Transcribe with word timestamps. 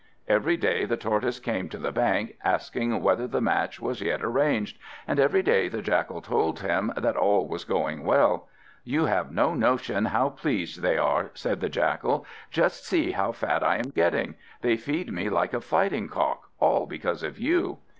Every 0.27 0.57
day 0.57 0.85
the 0.85 0.97
Tortoise 0.97 1.39
came 1.39 1.69
to 1.69 1.77
the 1.77 1.91
bank, 1.91 2.35
asking 2.43 3.03
whether 3.03 3.27
the 3.27 3.39
match 3.39 3.79
was 3.79 4.01
yet 4.01 4.23
arranged, 4.23 4.79
and 5.07 5.19
every 5.19 5.43
day 5.43 5.67
the 5.69 5.83
Jackal 5.83 6.23
told 6.23 6.61
him 6.61 6.91
that 6.97 7.15
all 7.15 7.47
was 7.47 7.65
going 7.65 8.03
well. 8.03 8.47
"You 8.83 9.05
have 9.05 9.31
no 9.31 9.53
notion 9.53 10.05
how 10.05 10.29
pleased 10.29 10.81
they 10.81 10.97
are," 10.97 11.29
said 11.35 11.61
the 11.61 11.69
Jackal. 11.69 12.25
"Just 12.49 12.83
see 12.83 13.11
how 13.11 13.31
fat 13.31 13.63
I 13.63 13.75
am 13.75 13.91
getting. 13.91 14.33
They 14.61 14.75
feed 14.75 15.13
me 15.13 15.29
like 15.29 15.53
a 15.53 15.61
fighting 15.61 16.09
cock, 16.09 16.49
all 16.59 16.87
because 16.87 17.21
of 17.21 17.37
you." 17.37 17.77